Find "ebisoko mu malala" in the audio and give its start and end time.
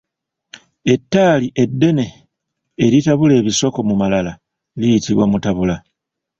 3.41-4.33